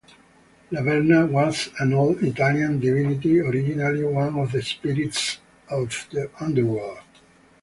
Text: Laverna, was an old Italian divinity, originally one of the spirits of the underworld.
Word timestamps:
Laverna, 0.71 1.29
was 1.29 1.69
an 1.77 1.93
old 1.93 2.23
Italian 2.23 2.79
divinity, 2.79 3.39
originally 3.39 4.03
one 4.03 4.35
of 4.39 4.51
the 4.51 4.63
spirits 4.63 5.37
of 5.69 6.07
the 6.11 6.27
underworld. 6.39 6.97